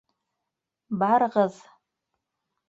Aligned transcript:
Барығыҙ! 1.03 1.61